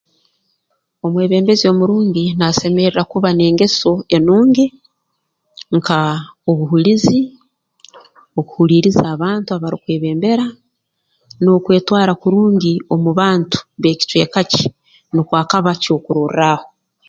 Omwebembezi 1.05 1.65
omurungi 1.73 2.23
naasemerra 2.39 3.01
kuba 3.11 3.29
n'engeso 3.33 3.93
enungi 4.15 4.65
nka 5.75 5.97
obuhulizi 6.49 7.19
okuhuliiriza 8.39 9.03
abantu 9.15 9.49
aba 9.51 9.67
arukwebembera 9.69 10.45
n'okwetwara 11.41 12.13
kurungi 12.21 12.73
omu 12.93 13.09
bantu 13.19 13.57
b'ekicweka 13.81 14.41
kye 14.51 14.67
nukwo 15.13 15.35
akaba 15.43 15.71
ky'okurorraaho 15.81 16.67